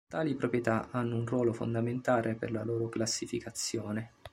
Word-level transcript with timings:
Tali 0.07 0.33
proprietà 0.33 0.87
hanno 0.89 1.15
un 1.15 1.27
ruolo 1.27 1.53
fondamentale 1.53 2.33
per 2.33 2.49
la 2.49 2.63
loro 2.63 2.89
classificazione. 2.89 4.13